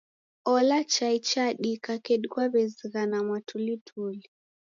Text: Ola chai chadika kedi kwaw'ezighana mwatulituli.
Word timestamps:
Ola 0.53 0.77
chai 0.93 1.17
chadika 1.29 1.93
kedi 2.05 2.25
kwaw'ezighana 2.31 3.17
mwatulituli. 3.27 4.23